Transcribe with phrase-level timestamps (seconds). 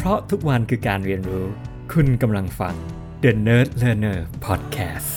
[0.00, 1.46] เพราะทุกวันคือการเรียนรู้
[1.92, 2.74] คุณกำลังฟัง
[3.22, 5.10] The Nerd Learner Podcast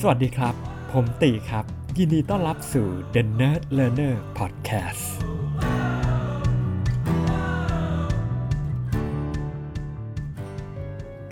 [0.00, 0.54] สวัสดีครับ
[0.92, 1.64] ผมตีครับ
[1.98, 5.04] ยินดีต้อนรับสู่ The Nerd Learner Podcast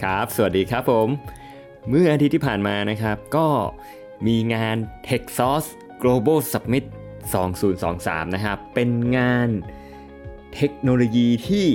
[0.03, 1.09] ครับ สวัสดีครับผม
[1.89, 3.49] เมื่ออาทิตย์ที่ผ่านมานะครับ ก็
[4.27, 4.77] มีงาน
[5.09, 5.69] TechSauce
[6.03, 6.85] Global Summit
[7.21, 9.49] 2023 นะครับ เป็นงาน
[10.55, 11.67] เทคโนโลยีที่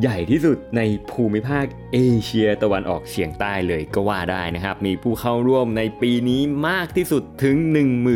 [0.00, 7.56] ใหญ่ที่สุดในภูมิภาคเอเชียตะวันออกเฉียงใต้เลยก็ว่าได้นะครับ มีผู้เข้าร่วมในปีนี้มากที่สุดถึง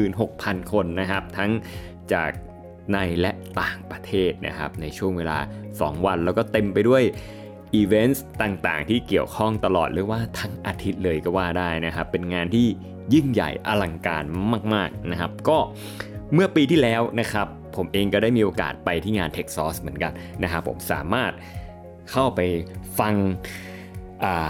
[0.06, 1.50] 16,000 คนนะครับ ทั้ง
[2.12, 2.30] จาก
[2.92, 5.38] ในและต่างประเทศนะครับ ในช่วงเวลา
[5.70, 7.02] 2 วันแล้วก็เต็มไปด้วย
[7.74, 12.66] อีเวนต์ต่างๆ ที่เกี่ยวข้องตลอดเรียกว่าทั้งอาทิตย์เลยก็ว่าได้นะครับ เป็นงานที่
[13.14, 14.24] ยิ่งใหญ่อลังการ
[14.74, 15.58] มาก ๆนะครับ ก็
[16.34, 21.32] เมื่อปีที่แล้วนะครับ ผมเองก็ได้มีโอกาสไปที่งาน t e c h s o u r c e เหมือนกันนะครับผมสามารถ
[22.10, 22.40] เข้าไป
[22.98, 23.14] ฟัง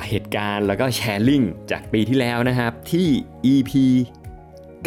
[0.08, 3.08] เหตุการณ์แล้วก็แชร์ลิงก์จากปีที่แล้วนะครับ ที่
[3.53, 3.73] EP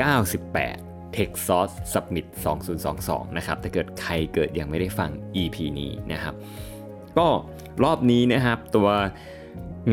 [0.02, 2.26] 98 t e c h s o u r c e Summit
[2.82, 5.10] 2022 นะครับถ้าเกิดใครเกิดยังไม่ได้ฟัง
[5.42, 6.34] EP นี้นะครับ
[7.18, 7.28] ก็
[7.84, 8.90] รอบนี้นะครับตัว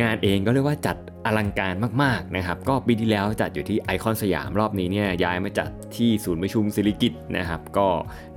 [0.00, 0.96] งานเองก็เรียกว่าจัด
[1.26, 7.88] อลังการมากๆนะครับ ก็ปีที่แล้วจัดอยู่ที่ไอคอนสยามรอบนี้เนี่ยย้ายมาจัดที่ศูนย์ประชุมศิริกิตนะครับ ก็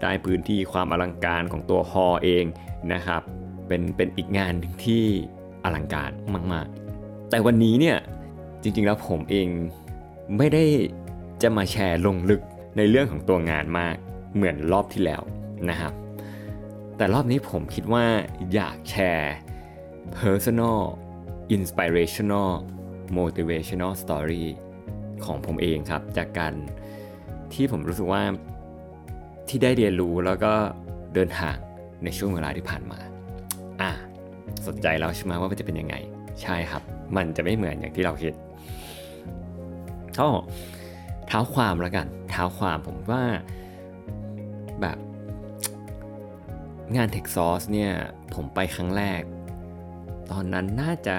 [0.02, 2.46] ได้พื้นที่ความอลังการของตัวฮอเอง
[2.94, 3.22] นะครับ
[3.68, 4.54] เป็นเป็นอีกงาน
[4.86, 5.04] ที่
[5.64, 6.12] อลังการ
[6.54, 7.98] มากๆ แต่วันนี้เนี่ย
[8.62, 9.48] จริงๆแล้วผมเอง
[10.38, 10.64] ไม่ได้
[11.42, 12.42] จะมาแชร์ลงลึก
[12.78, 13.96] ในเรื่องของตัวงานมาก
[14.36, 15.22] เหมือนรอบที่แล้ว
[15.70, 15.94] นะครับ
[16.98, 18.06] แต่รอบนี้ผมคิดว่า
[18.54, 19.34] อยากแชร์
[20.18, 20.80] personal
[21.58, 22.52] inspirational
[23.18, 24.46] motivational story
[25.26, 26.54] ของผมเองครับ จากการ
[27.54, 28.24] ที่ผมรู้สึกว่า
[29.48, 30.54] ที่ได้เรียนรู้แล้วก็
[31.14, 31.56] เดินทาง
[32.04, 33.00] ในช่วงเวลาที่ผ่านมา
[33.82, 33.92] อะ
[34.68, 35.96] สนใจแล้วใช่ไหมว่ามันจะเป็นยังไง
[36.42, 36.84] ใช่ครับ
[37.16, 38.34] มันจะไม่เหมือนอย่างที่เราคิด
[40.20, 40.28] ก็
[41.28, 43.24] เท้าความแล้วกันเท้าความผมว่า
[44.82, 44.98] แบบ
[46.96, 47.92] งาน Tech Source เนี่ย
[48.34, 49.22] ผมไปครั้งแรก
[50.32, 51.16] ตอนนั้นน่าจะ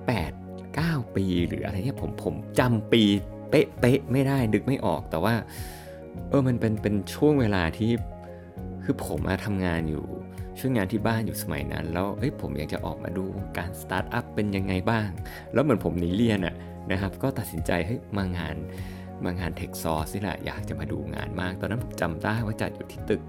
[0.00, 3.02] 8 9 ปีหรืออะไรเนี่ยผมผมจำปี
[3.50, 5.34] เป๊ะๆไม่ได้นึกไม่ออกแต่ว่า
[6.28, 7.90] เออมันเป็นเป็นช่วงเวลาที่
[8.84, 10.04] คือผมมาทำงานอยู่
[10.58, 13.24] ช่วงงานที่บ้านอยู่สมัยนั้น แล้วเอ้ยผมอยากจะออกมาดู
[13.58, 15.08] การสตาร์ทอัพเป็นยังไงบ้าง
[15.52, 16.54] แล้วเหมือนผมหนีเรียนอะ
[16.90, 18.56] นะครับ ก็ตัดสินใจเฮ้ยมางาน
[19.24, 23.22] มางานเทคซอร์สนี่แหละอยากจะมาดูงานมาก ตอนนั้นผมจำได้ว่าจัดอยู่ที่ตึก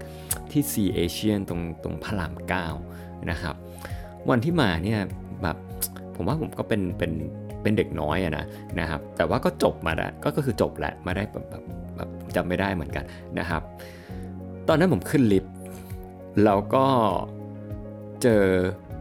[0.50, 2.66] ที่ C เอเชียนตรงตรงพระรามเก้า
[3.30, 3.56] นะครับ
[4.30, 5.00] วันที่มาเนี่ย
[5.42, 5.56] แบบ
[6.16, 7.12] ผมว่าผมก็เป็นเป็น
[7.62, 8.44] เป็นเด็กน้อยอะนะ
[8.80, 11.62] นะครับ แต่ว่าก็จบมาแล้วก็ก็คือจบแหละมาได้แบบแบบ
[11.96, 13.04] แบบจำไม่ได้เหมือนกัน
[13.38, 13.62] นะครับ
[14.68, 15.52] ตอนนั้นผมขึ้นลิฟต์
[16.44, 16.86] แล้วก็
[18.22, 18.44] เจอ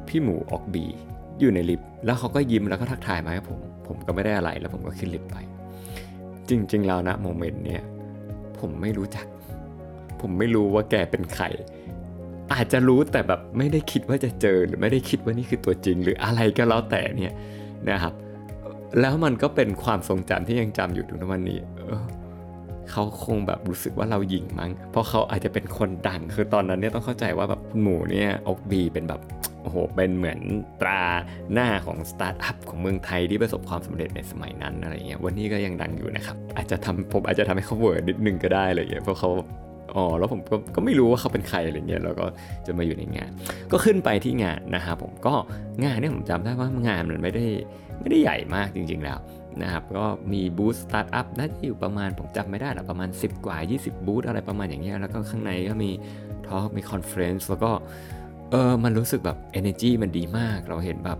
[0.07, 0.85] พี่หมูออกบี
[1.39, 5.37] อยู่ในลิฟต์แล้วเขาก็ยิ้มแล้วก็ทักทายมาให้ผม ผมก็ไม่ได้อะไรแล้วผมก็ขึ้นลิฟต์ไป
[6.49, 7.83] จริง ๆ แล้วนะโมเมนต์เนี่ย
[8.59, 9.25] ผมไม่รู้จัก
[10.21, 11.45] ผมไม่รู้ว่าแกเป็นใคร
[12.53, 17.33] อาจจะรู้แต่แบบไม่ได้คิดว่าจะเจอหรือไม่ได้คิดว่านี่คือตัวจริง หรืออะไรก็แล้วแต่เนี่ย
[17.89, 18.13] นะครับ
[18.99, 22.03] แล้วมันก็เป็นความทรงจำที่ยังจำอยู่ถึงวันนี้เออ
[22.91, 29.21] เขาคงแบบรู้สึกว่าเราหยิงมั้ง เพราะเขาอาจจะเป็นคนดัง คือตอนนั้นเนี่ยต้องเข้าใจว่าแบบหมูเนี่ยอกบีเป็นแบบ
[29.61, 30.39] โอ้โหเป็นเหมือน
[30.81, 31.03] ตรา
[31.53, 39.31] หน้าของสตาร์ทอัพของเมืองไทยที่ประสบความสำเร็จในสมัยนั้นอะไรเงี้ยวันนี้ก็ยังดังอยู่นะครับ อาจจะทำผมอาจจะทำให้เขา weird นิดนึงก็ได้อะไรเงี้ยเพราะเขา
[39.95, 42.25] อ๋อแล้วผมก็ก็ไม่รู้ว่าเขาเป็นใครอะไรเงี้ยแล้วก็
[42.67, 43.31] จะมาอยู่ในงาน
[43.71, 45.33] ก็ขึ้นไปที่งานนะครับผมก็
[45.83, 47.45] งานเนี่ยผมจำได้ว่างานมันไม่ได้
[48.01, 49.19] ไม่ได้ใหญ่มากจริง ๆ แล้ว
[49.61, 55.91] นะครับก็มีบูธสตาร์ทอัพน่าจะอยู่ประมาณผมจำไม่ได้หรอกประมาณ 10 กว่า 20 บูธอะไรประมาณอย่างเงี้ยแล้วก็ข้างในก็มี
[56.47, 57.71] talk มี conference แล้วก็
[58.51, 61.19] เออมันรู้สึกแบบ energy มันดีมากเราเห็นแบบ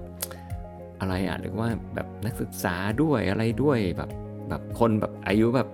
[1.00, 4.10] อะไรอะหรือว่าแบบนักศึกษาด้วยอะไรด้วยแบบ
[4.50, 5.68] แบบคนแบบอายุแบบ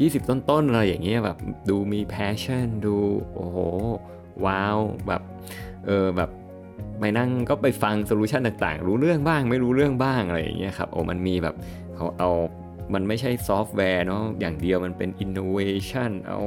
[0.00, 1.38] 20 ต้นๆอะไรอย่างเงี้ยแบบ
[1.68, 2.96] ดูมี passion ดู
[3.34, 3.58] โอ้โห
[4.44, 4.78] ว้าว
[5.08, 5.22] แบบ
[5.86, 6.30] เออแบบ
[6.98, 11.54] ไปนั่งก็ไปฟัง solution ต่างๆ รู้เรื่องบ้างไม่รู้เรื่องบ้างอะไรอย่างเงี้ยครับโอ้มันมีแบบ
[11.94, 12.30] เขาเอา
[12.94, 15.58] มันไม่ใช่ซอฟต์แวร์เนาะอย่างเดียวมันเป็น innova
[15.88, 16.40] tion เอา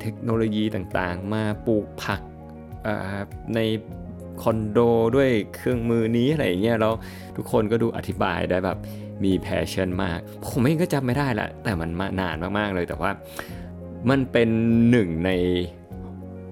[0.00, 2.20] เทคโนโลยีต่างๆ มาปลูกผัก
[3.54, 3.60] ใน
[4.42, 4.78] คอนโด
[5.16, 6.92] ด้วยเครื่องมือนี้อะไรอย่างเงี้ยแล้ว
[7.36, 8.78] ทุกคนก็ดูอธิบายได้แบบ
[9.24, 13.10] มี passion มาก ผมเองก็จำไม่ได้ละแต่มันมานานมากๆเลยแต่ว่า
[14.10, 14.48] มันเป็น
[14.90, 15.30] หนึ่งใน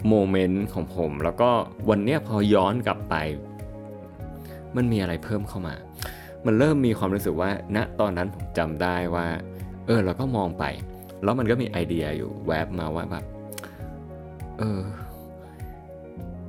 [0.09, 1.51] moment ของผม แล้วก็
[1.91, 3.15] วันเนี้ยพอย้อนกลับไป
[4.77, 5.75] มันมีอะไรเพิ่มเข้ามา
[6.47, 9.27] มันเริ่มมีความรู้สึกว่าณตอนนั้นผมจำได้ว่า
[9.87, 10.65] เออเราก็มองไป
[11.23, 13.25] แล้วมันก็มีไอเดียอยู่แวบมาว่าแบบ
[14.59, 14.81] เออ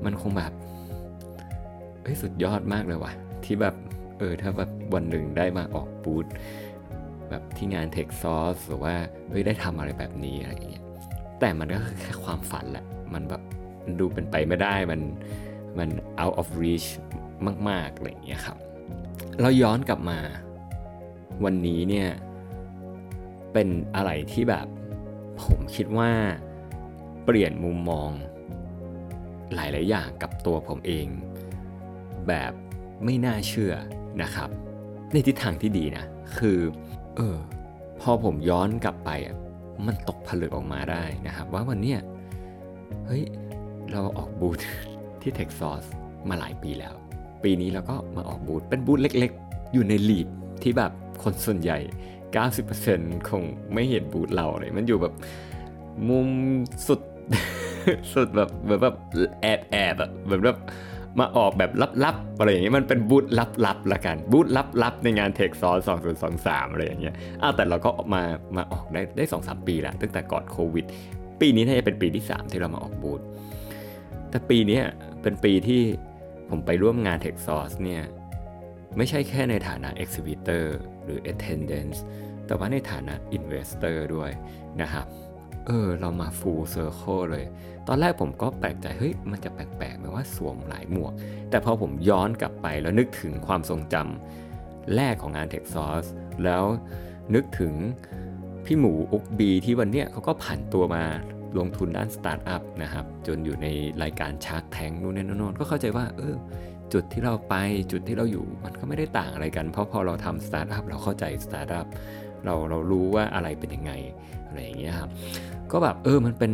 [0.06, 0.52] มันคงแบบ
[2.04, 3.14] เฮ้ยสุดยอดมากเลยว่ะ
[3.46, 3.76] ที่แบบ
[4.18, 6.26] เออ ถ้าแบบวันหนึ่งได้มาออกบูธ
[7.30, 8.96] แบบที่งาน Tech Source หรือว่า
[9.30, 10.86] เฮ้ยได้ทำอะไรแบบนี้อะไรอย่างเงี้ย
[11.40, 13.42] แต่มันก็คือแค่ความฝันแหละ มันแบบ
[13.84, 15.02] มันดูเป็นไปไม่ได้มัน
[15.78, 15.90] มัน
[16.22, 16.88] out of reach
[17.70, 18.58] มากๆอะไรอย่างเงี้ยครับ
[19.42, 20.20] เราย้อนกลับมา
[21.44, 22.10] วันนี้เนี่ย
[23.54, 24.68] เป็นอะไรที่แบบ
[25.44, 26.12] ผมคิดว่า
[27.26, 28.12] เปลี่ยนมุมมอง
[29.56, 31.08] หลาย ๆ อย่างกับตัวผมเอง
[32.28, 32.52] แบบ
[33.04, 33.74] ไม่น่าเชื่อ
[34.22, 34.50] นะครับ
[35.12, 36.06] ในทิศทางที่ดีนะ
[36.38, 36.60] คือ
[37.16, 37.38] เออ
[38.02, 39.36] พอผมย้อนกลับไปอะ
[39.86, 42.00] มันตกผลึกออกมาได้นะครับ ว่าวันเนี้ย
[43.06, 43.24] เฮ้ย
[43.92, 44.62] เราออกบูธ
[45.22, 45.88] ที่ t e x s a u c e
[46.30, 46.94] มาหลายปีแล้ว
[47.44, 50.28] ปีนี้เราก็มาออกบูธเป็นบูธเล็กๆ อยู่ในลีด
[50.64, 50.92] ที่แบบ
[51.24, 51.80] คนส่วนใหญ่
[52.54, 53.44] 90%คง
[53.74, 55.14] ไม่เห็นบูธเราเลย มันอยู่แบบ
[56.10, 56.28] มุม
[56.88, 57.02] สุด
[58.14, 58.96] สุดแบบแบบแบบ
[59.42, 60.04] แอบแอบแบ
[60.38, 60.58] บแบบ
[61.20, 61.72] มาออกแบบ
[62.04, 63.26] ลับๆอะไรอย่างเงี้ยมันเป็นบูธ
[63.66, 64.48] ลับๆละกันบูธ
[64.84, 65.90] ลับๆในงานเทคซอส
[66.30, 68.24] 2023อะไรอย่างเงี้ยอ้าวแต่เราก็มา
[68.58, 70.86] มาออกได้ได้สองสามปีแล้วตั้งแต่ก่อนโควิด
[71.42, 73.22] ปีนี้น่าจะเป็นปีที่ 3 ที่เรามาออกบูธ
[74.30, 74.82] แต่ปีนี้
[75.22, 75.82] เป็นปีที่
[76.50, 78.04] ผมไปร่วมงาน Tech Source เนี่ย
[78.98, 80.66] ไม่ใช่แค่ในฐานะ exhibitor
[81.04, 81.98] หรือ attendance
[82.48, 84.32] แต่ว่าในฐานะ investor ด้วย
[84.82, 85.06] นะครับ
[85.68, 87.46] เออ เรามา full circle เลย
[87.88, 91.14] ตอนแรกผมก็แปลกใจ เฮ้ย มันจะแปลกๆไหมว่าสวมหลายหมวก
[91.50, 96.10] แต่พอผมย้อนกลับไปแล้วนึกถึงความทรงจำแรกของงาน Techsauce
[96.44, 96.64] แล้ว
[97.36, 97.74] นึกถึง
[98.66, 101.04] พี่หมู Ookbee ที่วันเนี้ยเขาก็ผันตัวมา
[101.58, 103.68] ลงทุนด้านสตาร์ทอัพนะครับ จนอยู่ใน
[104.04, 106.36] รายการชาร์ k แทงนู่นนี่นั่นก็เข้าใจว่า เออ
[106.94, 107.56] จุดที่เราไป
[107.92, 111.88] จุดที่เราอยู่มันก็ไม่ได้ต่างอะไรกัน เพราะพอเราทำสตาร์ทอัพเราเข้าใจสตาร์ทอัพ
[112.46, 113.92] เราเรารู้ว่าอะไรเป็นยังไง
[114.48, 115.10] อะไรอย่างเงี้ยครับ
[115.72, 116.52] ก็แบบเออมันเป็น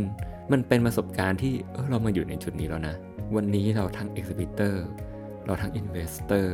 [0.51, 2.95] มันเป็นประสบการณ์ที่เออเรามาอยู่ในจุดนี้แล้วนะ
[3.36, 4.75] วันนี้เราทั้ง exhibitor
[5.45, 6.47] เราทั้ง investor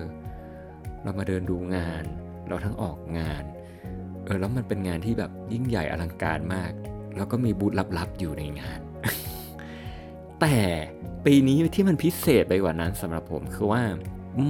[1.03, 2.03] เรามาเดินดูงาน
[2.47, 3.43] เราทั้งออกงาน
[4.25, 6.71] เออแล้วมันเป็นงานที่แบบยิ่งใหญ่อลังการมาก
[7.17, 8.79] แล้วก็มีบูธลับๆอยู่ในงาน
[10.41, 10.57] แต่
[11.25, 13.83] ปีนี้ที่มันพิเศษไปกว่านั้นสำหรับผมคือว่า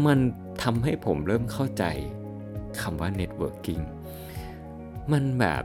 [0.05, 0.19] มัน
[0.63, 1.83] ทำให้ผมเริ่มเข้าใจ
[2.81, 3.83] คำว่า networking
[5.13, 5.63] มันแบบ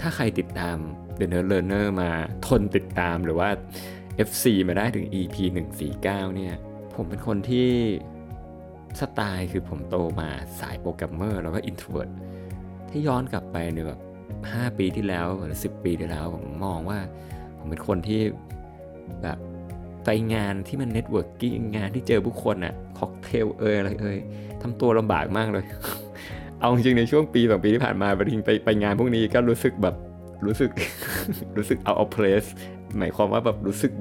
[0.00, 0.76] ถ้าใครติดตาม
[1.18, 2.10] The Nerd Learner มา
[2.46, 3.48] ทนติดตามหรือว่า
[4.28, 5.36] FC มาได้ถึง EP
[5.84, 6.54] 149 เนี่ย
[6.94, 7.68] ผมเป็นคนที่
[9.00, 10.28] สไตล์คือผมโตมา
[10.60, 12.10] สายโปรแกรมเมอร์แล้วก็ introvert
[12.90, 14.00] ที่ย้อนกลับไปเนี่ยแบบ
[14.38, 16.98] 5ปีที่แล้วหรือ10 ปีที่แล้ว ผมมองว่า
[17.58, 18.20] ผมเป็นคนที่
[19.22, 19.38] แบบ
[20.04, 24.18] ไปงานที่มัน networking งานที่เจอผู้คนอะค็อกเทลเอยอะไรเอย
[24.62, 25.64] ทำตัวลำบากมากเลย
[26.60, 29.94] เอาจริงในช่วงปีสองปีที่ผ่านมาไปทิงไปไปงานพวกนี้ก็รู้สึกแบบ
[30.46, 30.70] รู้สึก
[31.56, 32.48] รู้สึก out of place
[32.98, 33.92] หมายความว่าแบบรู้สึก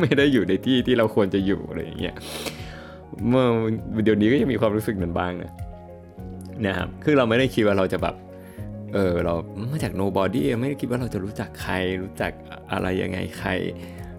[0.00, 2.14] ไม่ได้อยู่ในที่ที่เราควรจะอยู่อะไรอย่างเงี้ย
[3.28, 3.46] เมื่อ
[4.04, 5.52] เดี๋ยวนี้ก็ยังมีความรู้สึกนั้นบ้างนะ
[6.66, 8.14] นะครับคือเราไม่ได้คิดว่าเราจะแบบ
[8.94, 9.34] เออเรา
[9.70, 12.32] มาจาก nobody ไม่ได้คิดว่าเราจะรู้จักใคร รู้จัก
[12.72, 13.50] อะไรยังไงใคร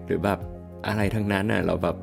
[0.04, 0.38] หรือแบบ
[0.86, 1.96] อะไรทั้งนั้นน่ะเราแบบ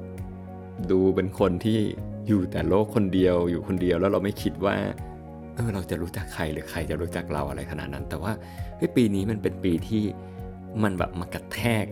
[0.92, 1.80] ดูเป็นคนที่
[2.28, 4.75] อยู่แต่โลกคนเดียวอยู่คนเดียวแล้วเราไม่คิดว่า
[5.57, 8.31] เออเราจะรู้จักใครหรือใครจะรู้จักเราอะไรขนาดนั้น แต่ว่า
[8.77, 10.04] เฮ้ยปีนี้มันเป็นปีที่
[10.83, 11.86] มันแบบมากระแทก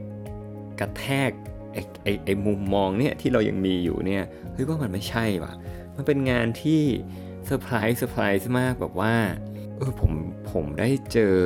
[0.80, 1.32] กระแทก
[1.74, 5.54] ไอ้ไอ้ไอ้มุมมองเนี่ยที่เรายังมีอยู่เนี่ยเฮ้ยว่ามันไม่ใช่ว่ะ
[5.96, 6.84] มันเป็นงานที่
[7.46, 9.16] เซอร์ไพรส์เซอร์ไพรส์มากแบบว่า
[9.78, 10.14] เออผม
[10.52, 11.38] ผมได้เจอ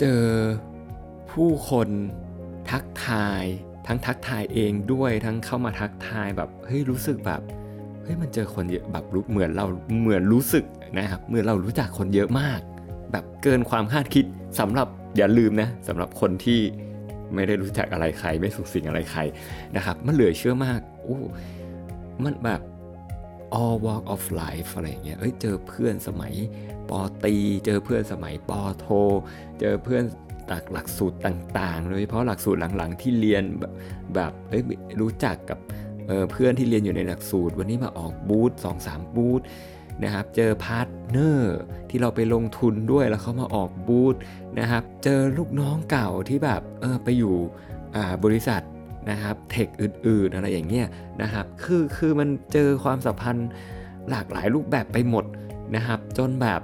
[0.00, 0.22] เจอ
[1.32, 1.88] ผู้คน
[2.70, 3.44] ทักทาย
[3.86, 7.40] ทั้งทักทายเองด้วยทั้งเข้ามาทักทายแบบเฮ้ยรู้สึกแบบ
[8.02, 9.66] เฮ้ยมันเจอคนเยอะแบบรู้เหมือนเรา
[10.00, 10.64] เหมือนรู้สึก
[10.96, 12.60] นะครับเมื่อเรารู้จักคนเยอะมาก
[13.12, 14.24] แบบเกินความคาดคิด
[14.60, 16.60] สำหรับอย่าลืมนะสำหรับคนที่
[17.34, 19.20] ไม่ได้รู้จักอะไรใคร ไม่สุขสิ่งอะไรใคร
[19.76, 21.18] นะครับ มันเหลือเชื่อมากโอ้
[22.24, 22.60] มันแบบ
[23.60, 26.34] all walk of life อะไรอย่างเงี้ยเอ้ยเจอเพื่อนสมัย
[26.90, 27.34] ปอตี
[27.66, 28.86] เจอเพื่อนสมัยปอโท
[29.60, 30.04] เจอเพื่อน
[30.50, 33.72] จากหลักสูตรต่างๆโดยเฉพาะหลักสูตรหลังๆที่เรียนแบบ
[34.14, 34.62] แบบเอ้ย
[35.00, 35.58] รู้จักกับ
[36.06, 38.52] เเพื่อนที่เรียนอยู่ในหลักสูตร วันนี้มาออกบูธ
[38.84, 39.42] 2-3บูธ
[40.04, 41.56] นะครับ เจอ partner
[41.90, 44.14] ที่เราไปลงทุนด้วยแล้วเขามาออกบูธ
[44.58, 47.34] นะครับ เจอลูกน้องเก่าที่แบบเออไปอยู่
[48.24, 48.62] บริษัท
[49.10, 50.86] นะครับ tech อื่นๆ อะไรอย่างเงี้ย
[51.22, 53.48] นะครับ คือคือมันเจอความสัมพันธ์
[54.10, 55.24] หลากหลายรูปแบบไปหมด
[55.76, 56.60] นะครับ จนแบบ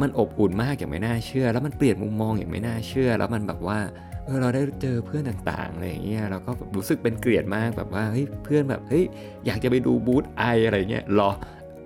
[0.00, 3.78] มันอบอุ่นมากอย่างไม่น่าเชื่อ แล้วมันเปลี่ยนมุมมองอย่างไม่น่าเชื่อ แล้วมันแบบว่า
[4.24, 9.04] เออเราได้เจอเพื่อนต่างๆอะไรอย่างเงี้ยเราก็รู้สึกเป็นเกลียดมากแบบว่าเฮ้ยเพื่อนแบบเฮ้ย
[9.46, 11.30] อยากจะไปดูบูธไออะไรเงี้ยรอ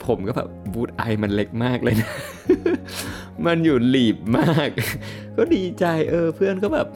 [0.09, 2.11] ผมก็แบบบูธไอมันเล็กมากเลยนะ
[3.47, 4.69] มันอยู่หลีบมาก
[5.37, 6.89] ก็ดีใจเออเพื่อนก็แบบ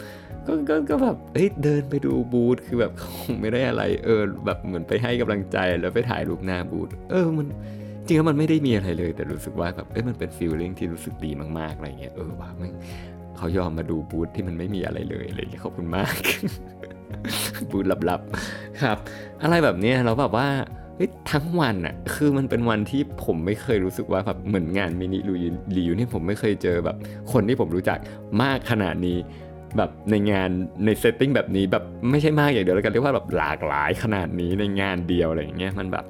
[0.47, 7.47] ก็ก็ก็แบบเอ้ยเดินไปดูบูธคือแบบคงไม่ได้อะไร เออ แบบเหมือนไปให้กำลังใจแล้วไปถ่ายรูปหน้าบูธเออมัน
[8.07, 12.71] จริงแล้วมันไม่ได้มีอะไรเลย แต่รู้สึกว่าแบบเอ้ยมันเป็น feeling ที่รู้สึกดีมากๆอะไรเงี้ยเออว่ามัน
[13.37, 16.15] เขายอมมาดูบูธที่มันไม่มีอะไรเลยอะไรเงี้ยขอบคุณมาก
[17.71, 18.99] บูธลับๆครับ
[19.43, 20.49] อะไรแบบเนี้ยเราแบบว่า
[20.99, 26.97] เฮ้ยทั้งวันอะคือมันเป็นวันที่ผมไม่เคยรู้สึกว่าแบบเหมือนงาน mini reunion ผมไม่เคยเจอแบบ
[27.33, 27.99] คนที่ผมรู้จัก
[28.43, 29.19] มากขนาดนี้
[29.77, 30.51] แบบในงาน
[30.85, 36.05] ใน setting แบบนี้แบบไม่ใช่มากอย่างเดียวแล้วกันเรียกว่าแบบหลากหลายขนาดนี้ในงานเดียวอะไรอย่างเงี้ยมันแบบ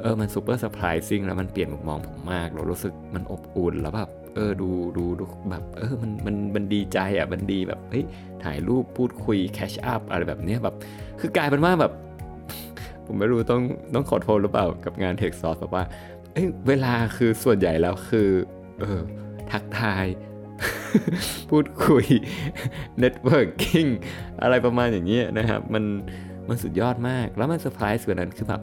[0.00, 8.04] เออมัน super surprising แล้วมันเปลี่ยนมุมมองผมมากเรารู้สึกมันอบอุ่นแล้วแบบเออดูดูดูแบบเออมันมันมันดีใจอะมันดีแบบเฮ้ย
[8.44, 10.74] ถ่ายรูปพูดคุย catch up อะไรแบบเนี้ยแบบ
[11.20, 11.92] คือกลายเป็นว่าแบบ
[13.06, 13.62] ผมไม่รู้ต้อง
[13.94, 15.84] ต้องขอโทษหรือเปล่ากับงาน Techsauce แบบว่า
[16.32, 18.28] เอ้ยเวลาคือส่วนใหญ่แล้วคือ
[18.80, 19.00] เออ
[19.50, 20.06] ทักทาย
[21.50, 22.06] พูดคุย
[22.98, 23.86] networking
[24.42, 25.84] อะไรประมาณอย่างเงี้ยนะครับ มัน
[26.48, 28.60] มันสุดยอดมาก แล้วมันเซอร์ไพรส์กว่านั้นคือแบบ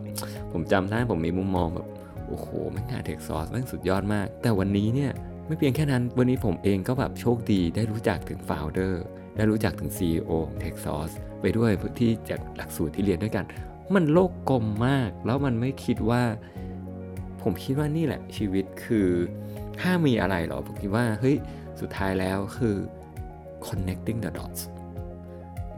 [0.51, 1.87] ผมจำได้ผมมีมุมมองแบบ
[2.27, 5.11] โอ้โหแม่งงานเทคซอสแม่งสุดยอดมาก แต่วันนี้เนี่ย
[5.47, 8.93] ไม่เพียงแค่นั้น วันนี้ผมเองก็แบบโชคดีได้รู้จักถึง Founder
[9.35, 13.45] ได้รู้จักถึง CEO ของ t e c h s o u r c e ไปด้วยที่จากหลักสูตรที่เรียนด้วยกัน
[13.95, 16.23] มันโลกกลมมาก แล้วมันไม่คิดว่า
[17.41, 19.09] ผมคิดว่านี่แหละชีวิตคือ
[19.79, 21.35] ถ้ามีอะไรหรอ ผมคิดว่า เฮ้ย
[21.79, 22.75] สุดท้ายแล้วคือ
[23.65, 24.61] connecting the dots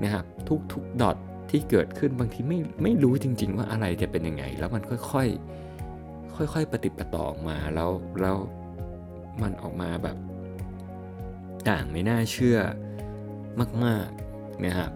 [0.03, 1.17] นะครับทุกทุกดอท
[1.49, 7.89] ที่เกิดขึ้นบางทีไม่ไม่รู้จริง ๆ ว่าอะไรจะเป็นยังไง แล้วมันค่อยๆ ค่อย ๆ ปฏิปต่อออกมาแล้ว
[8.21, 8.37] แล้ว
[9.41, 10.17] มันออกมาแบบ
[11.69, 12.59] ต่างไม่น่าเชื่อ
[13.85, 14.91] มากๆนะครับ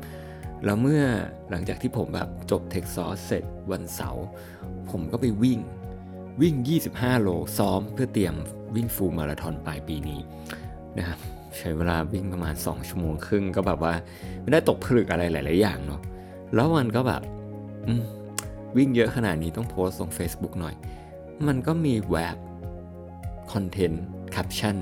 [0.66, 1.04] แล้วเมื่อ
[1.50, 4.26] หลังจากที่ผมแบบจบเทคซอสเสร็จวันเสาร์
[4.90, 5.60] ผมก็ไปวิ่ง
[6.42, 6.56] วิ่ง
[6.90, 8.36] 25 โลซ้อมเพื่อเตรียม
[8.76, 10.20] วิ่ง full marathon ปลายปีนี้
[10.98, 11.20] นะครับ
[11.58, 13.94] ใช้เวลาวิ่งประมาณ 2 ชั่วโมงครึ่งก็แบบว่า
[14.42, 16.02] ไม่ได้ตกผลึกอะไรหลาย ๆ อย่างเนาะ
[16.54, 17.22] แล้วมันก็แบบ
[18.78, 20.76] วิ่งเยอะขนาดนี้ต้องโพสต์ลง Facebook หน่อย
[21.48, 22.38] มันก็มีแวบ
[23.54, 24.78] คอนเทนต์แคปชั่น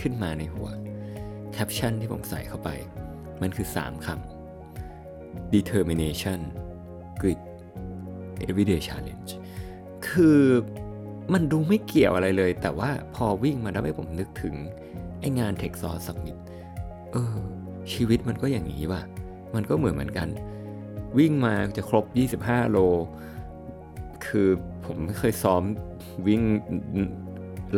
[0.00, 0.68] ขึ้นมาในหัว
[1.52, 2.68] แคปชั่นที่ผมใส่เข้าไป
[3.42, 4.41] มันคือ 3คำ
[5.54, 6.40] determination
[7.20, 7.40] grit
[8.48, 9.30] everyday challenge
[10.08, 10.40] คือ
[11.32, 14.54] มันดูไม่เกี่ยวอะไรเลย แต่ว่าพอวิ่งมาทำให้ผมนึกถึง
[15.20, 16.38] ไองาน t e x ซอ s Summit
[17.12, 17.36] เออ
[17.92, 19.02] ชีวิตมันก็อย่างนี้ว่ะ
[19.54, 20.28] มันก็เหมือนเหมือนกัน
[21.18, 22.04] วิ่งมาจะครบ
[22.38, 22.78] 25 โล
[24.26, 24.48] คือ
[24.84, 25.62] ผมไม่เคยซ้อม
[26.26, 26.42] วิ่ง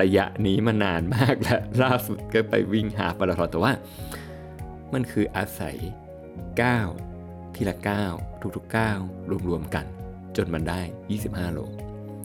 [0.02, 3.72] ระยะนี้มานานมากแล้ว ล่าสุดก็ไปวิ่งหาปราธอนแต่ว่า
[4.92, 5.76] มันคืออาศัย
[6.58, 7.13] 9
[7.56, 7.76] ทีละ
[8.10, 9.84] 9ทุกๆ9รวมๆกัน
[10.36, 10.80] จนมันได้
[11.18, 11.60] 25 โล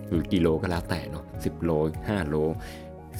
[0.07, 1.71] หรือกิโลก็แล้วแต่เนาะ10 โล
[2.05, 2.35] 5 โล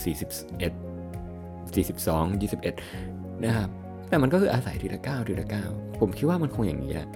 [0.04, 3.70] 41 42 21 นะครับ
[4.10, 7.08] แต่มันก็คืออาศัยทีละ9ทีละ9ผมคิดว่ามันคงอย่างนี้แหละ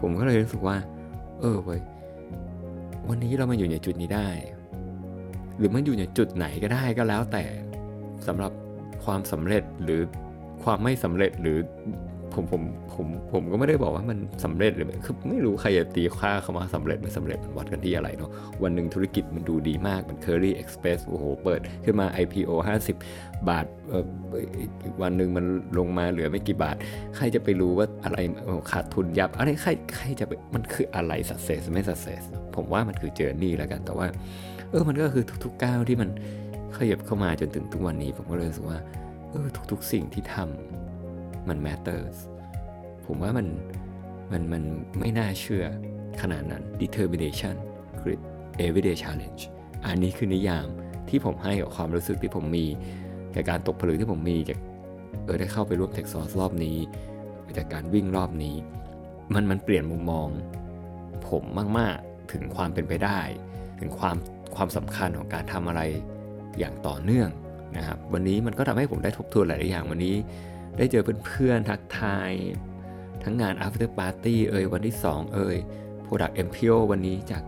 [0.00, 0.76] ผมก็เลยรู้สึกว่า
[1.40, 1.80] เออเว้ย
[3.08, 4.28] วันนี้เรามาอยู่ในจุดนี้ได้
[5.58, 7.44] หรือมันอยู่ในจุดไหนก็ได้ก็แล้วแต่
[8.26, 8.52] สำหรับ
[9.04, 10.00] ความสำเร็จหรือ
[10.64, 11.58] ความไม่สำเร็จหรือ
[12.38, 12.62] ผมผม
[12.94, 18.30] ผมผมก็ไม่ได้บอกว่ามันสำเร็จหรือคือไม่รู้ใครจะตีค่าเข้ามาสำเร็จไม่สำเร็จมันวัดกันที่อะไรเนาะ
[18.62, 22.50] วันหนึ่งธุรกิจมันดูดีมากมัน Curry Express โอ้โห เปิดขึ้นมา IPO
[22.98, 23.66] 50 บาท
[25.02, 25.44] วันหนึ่งมัน
[25.78, 26.76] ลงมาเหลือไม่กี่บาท
[27.16, 28.18] ใครจะไปรู้ว่าอะไร
[28.70, 32.22] ขาดทุนยับอะไรใครใครจะไปมันคืออะไร success ไม่ success
[32.56, 34.06] ผมว่ามันคือเจอร์นี่แล้วกัน แต่ว่า
[34.70, 36.10] เออมันก็คือทุกๆก้าวที่มัน
[36.76, 38.78] ขยับเข้ามาจนถึงทุกวันนี้ ผมก็เลยรู้สึกว่า
[39.30, 40.97] เออทุกๆสิ่งที่ทำ
[41.50, 42.16] มัน matters
[43.06, 43.46] ผมว่ามัน
[44.32, 44.62] มันมัน
[44.98, 45.64] ไม่น่าเชื่อ
[46.20, 47.56] ขนาดนั้น determination
[48.00, 48.20] grit
[48.64, 49.42] everyday challenge
[49.86, 50.66] อันนี้คือนิยาม
[51.08, 52.66] ที่ผมให้กับความรู้สึกที่ผมมี
[53.34, 54.58] จากการตกผลึกที่ผมมีจาก
[55.24, 56.78] เออได้เข้าไปร่วมเทคซอสรอบนี้
[57.56, 58.56] จากการวิ่งรอบนี้
[59.34, 60.28] มันมันเปลี่ยนมุมมอง
[61.28, 61.42] ผม
[61.78, 63.20] มาก ๆ ถึงความเป็นไปได้
[63.80, 64.16] ถึงความ
[64.54, 65.80] ความสำคัญของการทำอะไร
[66.58, 67.28] อย่างต่อเนื่อง
[67.76, 70.14] นะครับ วันนี้มันก็ทำให้ผมได้ทบทวนหลายอย่างวันนี้
[70.78, 72.32] ได้เจอเพื่อนๆทักทาย
[73.22, 75.56] ทั้งงาน after party เอ่ยวันที่ 2 เอ่ย
[76.06, 77.42] product MPO วันนี้จาก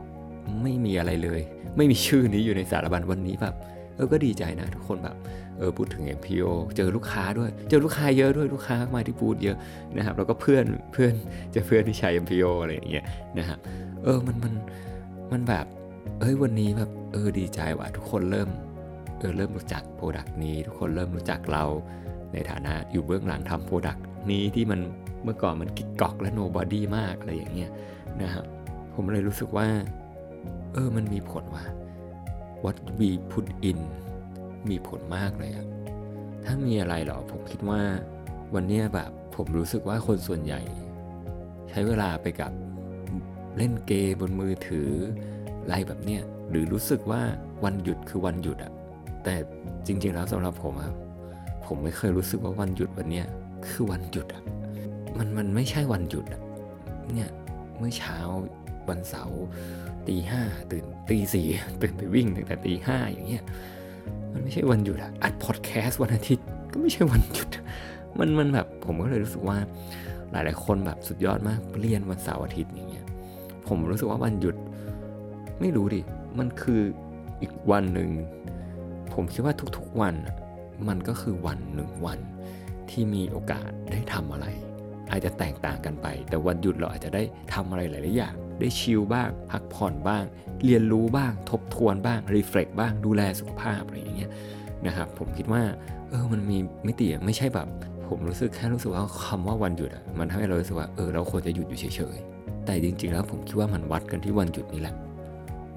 [0.62, 1.40] ไม่มีอะไรเลย
[1.76, 3.54] ไม่มีชื่อนี้อยู่ในสารบัญวันนี้แบบ
[3.96, 5.16] เออก็ดีใจนะ ทุกคนแบบ
[5.58, 6.46] เออพูดถึง MPO
[6.76, 9.56] เจอลูกค้าด้วย เจอลูกค้าเยอะด้วยลูกค้ามาที่บูธเยอะ
[9.96, 11.12] นะครับแล้วก็เพื่อนเพื่อน
[11.50, 13.04] เจะเพื่อนที่ใช้ empeo อะไรอย่างเงี้ย
[13.38, 13.58] นะครับ
[14.04, 14.54] เออมันมัน
[15.32, 15.66] มันแบบ
[16.20, 18.49] เอ้ยวันนี้แบบเออดีใจว่ะทุกคนเริ่ม
[19.18, 21.64] เออเริ่มรู้จัก product นี้ ทุกคนเริ่มรู้จักเรา
[22.32, 24.80] ในฐานะอยู่เบื้องหลังทำ product นี้ที่มัน
[25.25, 27.70] เมื่อก่อนมันกิกกอกและ nobody มากอะไรอย่างเงี้ย
[28.22, 28.44] นะครับ
[28.94, 29.66] ผมเลยรู้สึกว่า
[30.72, 31.64] เออมันมีผลว่า
[32.64, 33.78] what we put in
[34.68, 35.66] มีผลมากเลยอะ
[36.44, 37.80] ถ้ามีอะไรหรอ ผมคิดว่า
[38.54, 40.60] วันนี้แบบผมรู้สึกว่าคนส่วนใหญ่
[41.70, 42.52] ใช้เวลาไปกับ
[43.56, 44.90] เล่นเกมบนมือถือ
[45.62, 47.22] อะไรแบบเนี้ยหรือรู้สึกว่า
[47.64, 48.72] วันหยุดคือวันหยุดอะ
[49.25, 49.34] แต่
[49.87, 50.92] จริงๆแล้วสำหรับผมอะ
[51.72, 53.26] ผมไม่เคยรู้สึกว่าวันหยุดวันเนี้ย
[53.68, 54.42] คือวันหยุดอะ
[55.18, 56.40] มันมันไม่ใช่วันหยุดอะ
[57.14, 57.30] เนี่ย
[57.78, 58.16] เมื่อเช้า
[58.88, 59.40] วันเสาร์
[60.06, 61.46] ตีห้าตื่นตีสี่
[61.82, 63.44] ตื่นไปวิ่งตั้งแต่ตีห้าอย่างเงี้ย
[64.32, 67.48] มันไม่ใช่วันหยุดอะอัดพอดแคสต์วันอาทิตย์ก็ไม่ใช่วันหยุด
[68.18, 69.58] มันมันแบบผมก็เลยรู้สึกว่า
[70.30, 73.06] หลาย ๆ คนแบบสุดยอดมากเรียนวันเสาร์อาทิตย์อย่างเงี้ย
[73.68, 74.56] ผมรู้สึกว่าวันหยุด
[75.60, 76.00] ไม่รู้ดิ
[76.38, 76.80] มันคือ
[77.40, 78.10] อีกวันหนึ่ง
[79.12, 80.34] ผมคิดว่าทุกๆวันน่ะ
[80.88, 82.18] มันก็คือวันหนึ่งวัน
[82.90, 84.46] ที่มีโอกาสได้ทำอะไร
[85.10, 87.22] อาจจะแตกต่างกันไป แต่วันหยุดเราอาจจะได้
[87.54, 90.25] ทำอะไรหลายๆอย่าง ได้ชิลบ้าง พักผ่อนบ้าง
[90.64, 94.30] เรียนรู้บ้าง ทบทวนบ้าง รีเฟล็กบ้าง ดูแลสุขภาพอะไรอย่างเงี้ย
[94.87, 95.62] นะครับ ผมคิดว่า
[96.10, 97.68] เออ มันมีมิติอไม่ใช่แบบ
[98.08, 101.84] ผมรู้สึกแค่รู้สึกว่าคำว่าวันหยุดอะมันทำให้เรารู้สึกว่า เออ เราควรจะหยุดอยู่เฉ
[102.14, 104.94] ยๆ แต่จริงๆ แล้วผมคิดว่ามันวัดกันที่วันหยุดนี่แหละ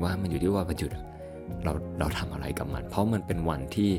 [0.03, 1.03] ว่ามันอยู่ที่ว่าวันหยุดอะ
[1.63, 3.89] เรา เราทำอะไรกับมัน เพราะมันเป็นวันที่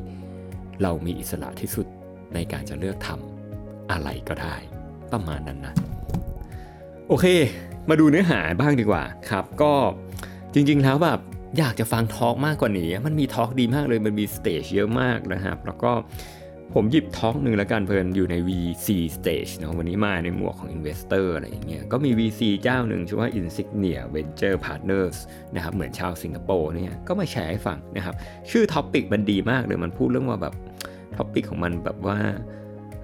[0.82, 1.86] เรามีอิสระที่สุด
[2.34, 4.56] ในการจะเลือกทำอะไรก็ได้
[5.12, 5.74] ประมาณนั้นนะ
[7.08, 7.26] โอเค
[7.88, 9.72] มาดูเนื้อหาบ้างดีกว่าครับ ก็
[10.54, 11.20] จริงๆแล้วแบบ
[11.58, 15.92] อยากจะฟัง talk มากกว่านี้ มันมี talk ดีมากเลย มันมี stage เยอะมากนะครับ แล้วก็
[16.74, 25.16] ผมหยิบ talk หนึ่งแล้วกันเพลินอยู่ใน VC stage เนอะวันนี้มาในหมวกของ Investor อะไรอย่างเงี้ยก็มี VC เจ้าหนึ่งชื่อว่า Insignia Venture Partners
[25.54, 28.14] นะครับเหมือนชาวสิงคโปร์เนี่ยก็มาแชร์ให้ฟังนะครับ
[28.50, 30.54] ชื่อ topic มันดีมากเลยมันพูดเรื่องว่าแบบ
[31.16, 32.18] topic ของมันแบบว่า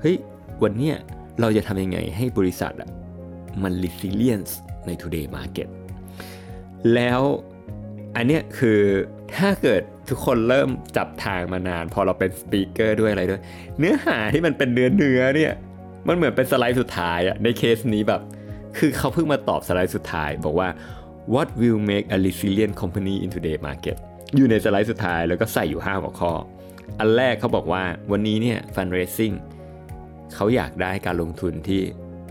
[0.00, 0.16] เฮ้ย
[0.62, 0.96] วันเนี้ย
[1.40, 2.90] เราจะทำยังไงให้บริษัทอะ
[3.62, 4.52] มัน resilience
[4.86, 5.68] ใน today market
[6.94, 7.20] แล้ว
[8.16, 8.80] อันเนี้ยคือ
[9.38, 13.40] ถ้าเกิดทุกคนเริ่มจับทางมานาน พอเราเป็น speaker ด้วยอะไรด้วย
[13.78, 15.52] เนื้อหาที่มันเป็นเนื้อเนื้อเนี่ย
[16.08, 18.20] มันเหมือนเป็นสไลด์สุดท้ายอะในเคสนี้แบบ
[18.78, 20.68] คือเขาเพิ่งมาตอบสไลด์สุดท้าย บอกว่า
[21.34, 23.96] what will make a resilient company in today market
[24.36, 26.32] อยู่ในสไลด์สุดท้ายแล้วก็ใส่อยู่ 5 หัวข้อ
[26.98, 29.34] อันแรกเขาบอกว่าวันนี้เนี่ย fundraising
[30.34, 31.80] เขาอยากได้การลงทุนที่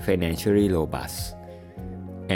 [0.05, 1.17] financially robust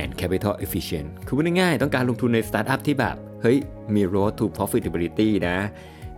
[0.02, 3.58] and capital efficient คือพูดง่ายๆต้องการลงทุนในสตาร์ทอัพที่แบบ เฮ้ย
[3.95, 5.58] มี road to profitability นะ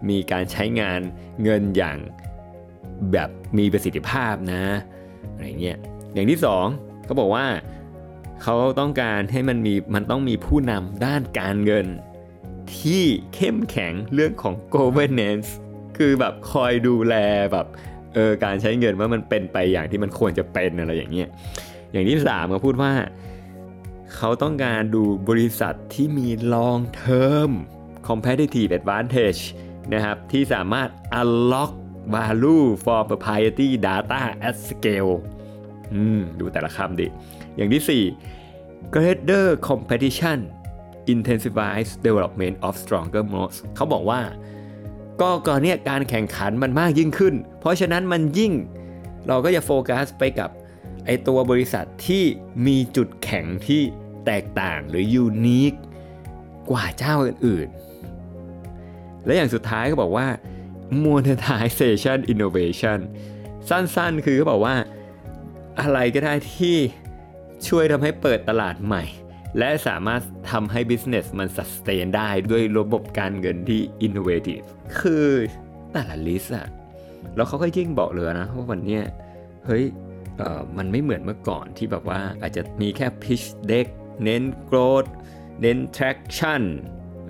[0.10, 1.00] มีการใช้งาน
[1.44, 1.98] เงินอย่าง
[3.12, 4.64] แบบมีประสิทธิภาพนะ
[5.34, 5.78] อะไรเงี้ย
[6.14, 6.66] อย่างที่สอง
[7.06, 7.46] เขาบอกว่า
[8.44, 11.86] เขาต้องการให้มันมีมันต้องมีผู้นำด้านการเงิน
[12.80, 13.04] ที่
[13.36, 15.50] เข้มแข็งเรื่องของ governance
[15.98, 17.16] คือแบบคอยดูแล
[17.52, 17.68] แบบ
[18.14, 21.30] เออการใช้เงินว่ามันเป็นไปอย่างที่มันควรจะเป็นอะไรอย่างเงี้ย
[21.92, 22.92] อย่างที่สามเขาพูดว่า
[24.18, 27.52] เขาต้องการดูบริษัทที่มี long term
[28.08, 29.42] competitive advantage
[29.94, 30.90] นะครับที่สามารถ
[31.22, 31.72] unlock
[32.16, 35.14] value for proprietary data at scale
[35.94, 37.08] อืมดูแต่ละคำดิ
[37.56, 38.06] อย่างที่
[38.50, 40.40] 4 greater competition
[41.14, 44.22] intensifies development of stronger modes เขาบอกว่า
[45.22, 48.54] ก็ก่อนเนี้ยการแข่งขันมันมากยิ่งขึ้น เพราะฉะนั้นมันยิ่ง
[49.28, 50.50] เราก็จะโฟกัสไปกับ
[51.06, 52.24] ไอตัวบริษัทที่
[52.68, 53.84] มีจุดแข็งที่
[54.26, 55.74] แตกต่างหรือยูนิค
[56.72, 60.28] กว่าเจ้าอื่นๆ และอย่างสุดท้ายก็บอกว่า
[61.06, 63.00] monetization innovation
[63.70, 64.76] สั้นๆ คือเขาบอกว่า
[65.82, 66.78] อะไรก็ได้ที่
[67.68, 69.04] ช่วยทำให้เปิดตลาดใหม่
[69.58, 74.66] และสามารถทำให้ business มัน sustain ได้ด้วยระบบการเงินที่ innovative
[75.00, 75.28] คือ
[75.92, 76.68] แต่ละลิสต์อะ
[77.36, 79.00] แล้วเขาก็ยิ่งบอกเลยนะว่าวันนี้
[79.66, 79.84] เฮ้ย
[80.78, 83.88] มันไม่เหมือนเมื่อก่อนที่แบบว่าอาจจะมีแค่ pitch deck
[84.24, 85.10] เน้น growth
[85.62, 86.64] เน้น traction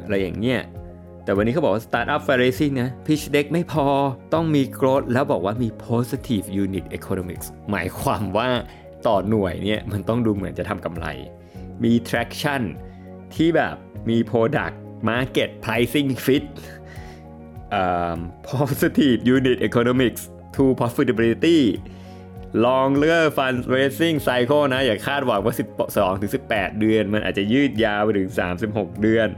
[0.04, 0.62] อะไรอย่างเงี้ย
[1.24, 3.88] แต่วันนี้เขาบอกว่า Startup Fundraising นะ Pitch Deck ไม่พอ
[4.34, 8.50] ต้องมี growth แล้วบอกว่ามี positive unit economics หมายความว่า
[9.08, 11.06] ต่อหน่วยเนี่ยมันต้องดูเหมือนจะทำกำไร
[11.84, 12.62] มี traction
[13.36, 13.76] ที่แบบ
[14.10, 14.76] มี product
[15.10, 16.45] market pricing fit
[18.52, 20.21] positive unit economics
[20.56, 21.60] to profitability
[22.65, 25.54] longer fundraising cycle นะ อย่าคาดหวังว่า
[25.88, 28.30] 12ถึง18 เดือน มันอาจจะยืดยาวไปถึง
[28.65, 29.30] 36 เดือน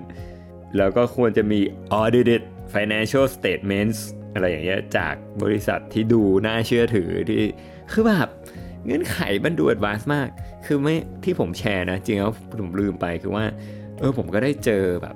[0.77, 1.60] แล้วก็ควรจะมี
[2.01, 2.41] audited
[2.73, 3.99] financial statements
[4.34, 7.43] อะไรอย่างเงี้ยจากบริษัทที่ดูน่าเชื่อถือที่
[7.91, 8.30] คือแบบ
[8.86, 10.30] เงื่อนไขมันดู advance มาก
[10.65, 13.45] คือไม่ที่ผมแชร์นะ จริงแล้วผมลืมไปคือว่า
[13.99, 15.15] เออผมก็ได้เจอแบบ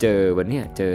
[0.00, 0.92] เจอวันเนี้ยเจอ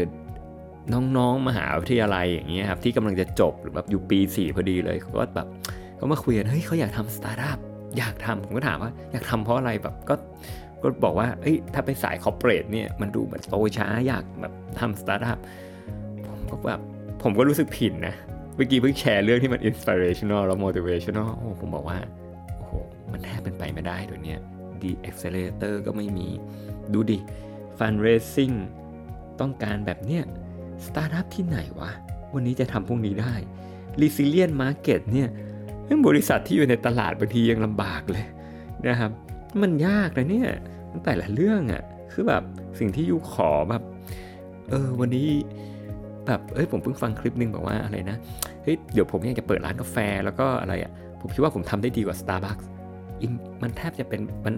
[0.94, 5.48] น้องๆมหาวิทยาลัยอย่างเงี้ยครับที่กำลังจะจบหรือแบบอยู่ปี 4 พอดีเลยก็แบบ
[5.98, 7.60] เขามาคุยกันเฮ้ยเขาอยากทำสตาร์ทอัพ
[7.98, 10.16] อยากทำผมก็ถามว่า อยากทำเพราะอะไรแบบก็
[10.84, 15.40] ก็บอกว่าเอ้ยถ้าไปสาย corporate เนี่ยมันดูเหมือนโตช้าอยากแบบทำสตาร์ทอัพ
[16.28, 16.82] ผมก็แบบ
[17.24, 18.16] ผมก็รู้สึกผิดนะ
[18.56, 21.98] เมื่อกี้เพิ่งแชร์เรื่องที่มัน inspirational แล้ว motivational โอ้ผมบอกว่า
[22.58, 22.72] โอ้โห
[23.12, 24.40] มันแทบเป็นไปไม่ได้ตัวเนี้ย
[24.84, 26.28] ดี accelerator ก็ไม่มี
[26.94, 27.20] ดูดิ
[27.78, 28.56] fundraising
[29.40, 30.24] ต้องการแบบเนี้ย
[30.86, 31.92] สตาร์ทอัพที่ไหนวะ
[32.34, 33.34] วันนี้จะทำพวกนี้ได้
[34.02, 35.30] resilient market เนี่ย
[36.08, 38.26] บริษัทที่อยู่ในตลาดบางทียังลำบากเลย
[38.88, 39.12] นะครับ
[39.62, 40.50] มันยากนะเนี่ย
[41.06, 42.44] แต่ละเรื่องอะ่ะคือแบบ
[42.80, 43.84] สิ่งที่ you ขอแบบ
[44.70, 45.28] เออวันนี้
[46.28, 48.18] แบบเอ้ยผมเพิ่งฟังคลิปหนึ่งบอกว่าอะไรนะ
[48.64, 52.66] เฮ้ยเดี๋ยวผมอยากจะเปิดร้านกาแฟแล้วก็อะไรอะ่ะผมคิดว่าผมทำได้ดีกว่า Starbucks
[53.22, 54.56] อินมันแทบจะเป็นมัน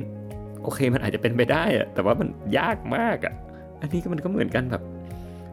[0.63, 3.33] โอเคมันอาจจะเป็นไปได้อะแต่ว่ามันยากมากอะ
[3.81, 4.83] อันนี้ก็มันก็เหมือนกันแบบ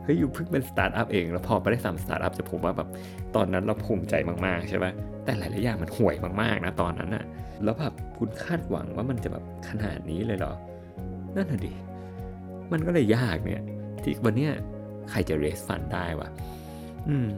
[0.06, 2.88] เฮ้ย you เพิ่งเป็นสตาร์ทอัพเอง แล้วพอไปได้สามสตาร์ทอัพจะผมว่าแบบ
[3.36, 4.14] ตอนนั้นเราภูมิใจ
[4.46, 4.86] มากๆใช่ไหม
[5.24, 7.24] แต่หลายๆอย่างมันห่วยมากๆนะตอนนั้นอะ
[7.64, 10.52] แล้วแบบคุณคาดหวังว่ามันจะแบบขนาดนี้เลยเหรอ
[11.36, 11.72] นั่นน่ะดิ
[12.72, 13.62] มันก็เลยยากเนี่ย
[14.02, 14.52] ที่วันเนี้ย
[15.10, 16.28] ใครจะ raise fund ได้วะ
[17.08, 17.28] อืม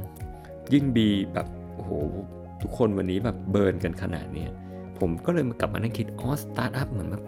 [0.73, 1.91] ยิ่งบีแบบโอ้โห
[2.63, 4.51] ทุกคนวันนี้แบบ burn กันขนาดเนี้ย
[4.99, 7.23] ผมก็เลยมากลับมานั่งคิดอ๋อสตาร์ทอัพเหมือนแบบ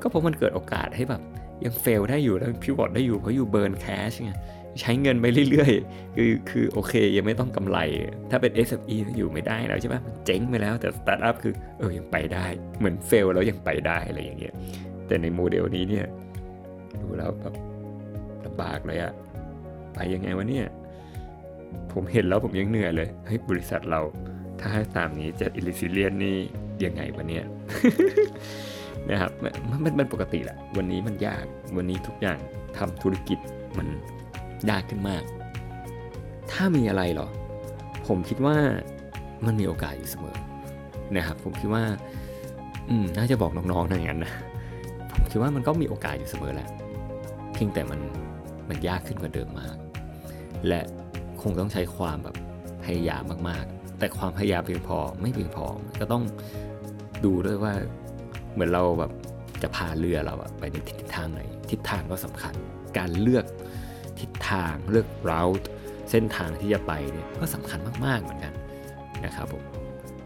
[0.00, 1.22] ก็เพราะมันเกิดโอกาสให้แบบ
[1.64, 4.32] ยัง fail ได้อยู่แล้ว pivot ได้อยู่เพราะ you burn cash ไง
[4.80, 7.78] ใช้เงินไปเรื่อยๆ คือคือโอเคยังไม่ต้องกำไร
[8.30, 12.46] ถ้าเป็น SME อยู่ไม่ได้แล้วใช่ปะมันเจ๊งไปแล้วแต่สตาร์ทอัพคือเออยังไปได้
[12.78, 14.54] เหมือน fail แล้วยังไปได้อะไรอย่างเงี้ย
[15.06, 16.06] แต่ในโมเดลนี้เนี่ย
[17.02, 17.54] ดูแล้วแบบ
[18.44, 19.12] ลำบากเลยอะ
[19.94, 20.66] ไปยังไงวะเนี่ย
[21.92, 24.00] ผมเห็นแล้วผมยังเหนื่อยเลยเฮ้ยบริษัทเรา
[24.60, 26.36] ถ้าให้ตามนี้จะ resilient นี่
[26.84, 27.44] ยังไงวะเนี่ย
[29.10, 31.44] นะครับมันมันมันปกติแหละวันนี้มันยาก
[31.76, 32.38] วันนี้ทุกอย่าง
[32.78, 33.38] ทำธุรกิจ
[33.78, 33.88] มัน
[34.70, 35.22] ยากขึ้นมาก
[36.52, 37.28] ถ้ามีอะไรหรอ
[38.06, 38.56] ผมคิดว่า
[39.46, 40.36] มันมีโอกาสอยู่เสมอ
[41.16, 41.84] นะครับ ผมคิดว่า
[42.88, 44.32] อืมน่าจะบอกน้องๆอย่างนั้นนะ
[45.12, 46.68] ผมคิดว่ามันก็มีโอกาสอยู่เสมอแหละ
[47.52, 48.00] เพียงแต่มัน
[48.68, 49.76] มันยากขึ้นกว่าเดิมมาก
[50.68, 50.80] และ
[51.42, 52.36] คงต้องใช้ความแบบ
[52.84, 56.24] พยายามมากๆ แต่ความพยายามเพียงพอไม่เพียงพอมันก็ต้อง
[57.24, 57.72] ดูด้วยว่า
[58.52, 59.12] เหมือนเราแบบ
[59.62, 62.54] จะพาเรือเราอะไปในทิศทางไหน ทิศทางก็สำคัญ
[62.98, 63.44] การเลือก
[64.20, 65.66] ทิศทางเลือก route
[66.10, 68.54] เส้นทางที่จะไปเนี่ยก็สำคัญมาก ๆ เหมือนกัน
[69.24, 69.64] นะครับผม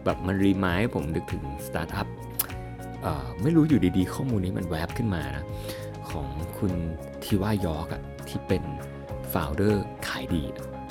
[0.05, 2.07] แบบมัน remind ผมนึกถึงสตาร์ทอัพ
[3.41, 5.43] ไม่รู้อยู่ดีๆ ข้อมูลนี้มันแวบขึ้นมานะ
[6.09, 6.71] ของคุณ
[7.23, 8.63] ทิวายอร์กอะที่เป็น
[9.33, 10.43] founder ขายดี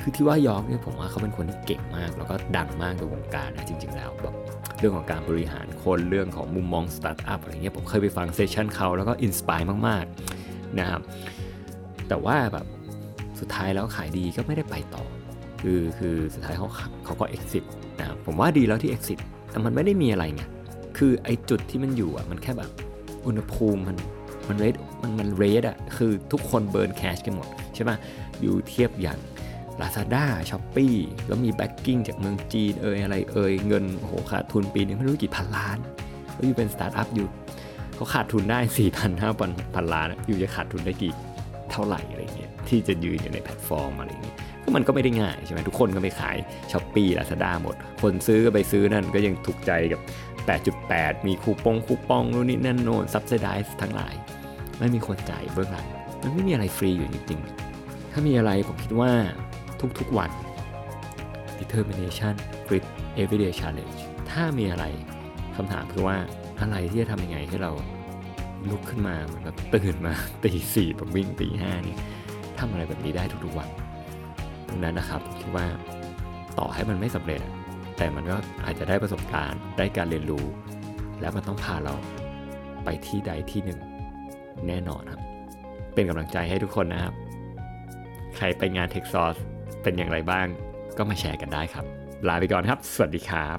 [0.03, 4.35] คือทิวายอร์กเนี่ยผมว่าเขาเป็นคนที่เก่งมาก แล้วก็ดังมากในวงการนะจริง ๆ แล้วแบบ
[4.79, 11.01] เรื่องของการบริหารคนเรื่องของมุมมองสตาร์ทอัพอะไรเงี้ยผมเคยไปฟัง session เขาแล้วก็ inspire มากๆนะครับ
[12.09, 12.67] แต่ว่าแบบ
[13.41, 15.05] สุดท้ายแล้วขายดีก็ไม่ได้ไปต่อ
[15.61, 16.69] คือคือสุดท้ายเขา
[17.05, 17.65] เขาก็ exit
[17.99, 19.19] นะผมว่าดีแล้วที่ exit
[19.51, 20.43] แต่มันไม่ได้มีอะไรไง
[20.99, 22.71] คือไอจุดที่มันอยู่อะมันแค่แบบ
[23.27, 23.97] อุณหภูมิมัน
[24.49, 27.91] มัน red มันมัน red อะคือทุกคน burn cash กันหมดใช่ไหม
[28.41, 29.19] you เทียบอย่าง
[29.81, 30.95] Lazada s h o p e e
[31.27, 35.79] แล้วมี backing จากเมืองจีนเอยอะไรเอยเงินโอ้โหขาดทุนปีนึงไม่รู้กี่พันล้าน
[36.35, 37.29] แล้ว you เป็นสตาร์ทอัพอยู่
[37.95, 41.13] เขาขาดทุนได้4 0 0 0 5 0 0 0พันล้าน you จะขาดทุนได้กี่
[41.71, 46.37] เท่าไหร่อะไรเงี้ย ที่จะยืนอยู่ในแพลตฟอร์มอะไรเงี้ยก็มันก็ไม่ได้ง่ายใช่ไหมทุกคนก็ไปขาย
[46.73, 50.01] Shopee Lazada หมด คนซื้อก็ไปซื้อนั่นก็ยังถูกใจกับ
[50.65, 54.15] 8.8 มีคูปองคูปองนู่นนี่นั่นโน่น subsidize ทั้งหลาย
[54.79, 55.87] ไม่มีคนจ่ายเบื้องหลัง
[56.23, 59.13] มันไม่มีอะไรฟรีอยู่จริงๆ ถ้ามีอะไรผมคิดว่า
[59.99, 60.31] ทุกๆวัน
[61.61, 62.35] determination
[62.67, 62.85] grit
[63.21, 63.99] everyday challenge
[64.31, 64.85] ถ้ามีอะไร
[65.57, 66.17] คำถามคือว่า
[66.61, 67.73] อะไรที่จะทำยังไงให้เรา
[68.71, 71.97] ลุกขึ้นมาเหมือนแบบตื่นมาตีสี่แบบวิ่งตีห้านี่
[72.61, 73.69] ทำอะไรแบบนี้ได้ทุกๆวัน
[74.69, 75.67] ดังนั้นนะครับผมคิดว่า
[76.59, 77.41] ต่อให้มันไม่สำเร็จ
[77.97, 80.45] แต่มันก็อาจจะได้ประสบการณ์ได้การเรียนรู้
[81.21, 81.95] และมันต้องพาเรา
[82.85, 83.81] ไปที่ใดที่หนึ่ง
[84.67, 85.23] แน่นอนครับ
[85.95, 87.15] เป็นกำลังใจให้ทุกคนนะครับ
[88.37, 89.41] ใครไปงาน t e c h s o u r c e
[89.83, 90.47] เป็นอย่างไรบ้าง
[90.97, 91.85] ก็มาแชร์กันได้ครับ
[92.29, 93.59] ลาไปก่อนครับ สวัสดีครับ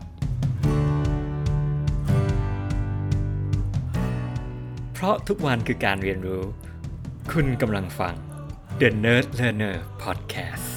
[4.93, 6.41] เพราะทุกวันคือการเรียนรู้
[7.31, 8.15] คุณกำลังฟัง
[8.79, 10.76] The Nerd Learner Podcast